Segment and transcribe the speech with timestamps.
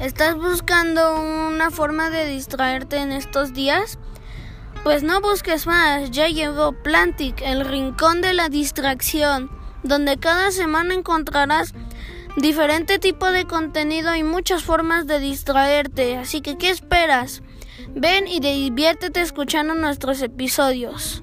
[0.00, 3.98] ¿Estás buscando una forma de distraerte en estos días?
[4.82, 9.50] Pues no busques más, ya llegó Plantic, el rincón de la distracción,
[9.82, 11.74] donde cada semana encontrarás
[12.38, 16.16] diferente tipo de contenido y muchas formas de distraerte.
[16.16, 17.42] Así que, ¿qué esperas?
[17.94, 21.22] Ven y diviértete escuchando nuestros episodios.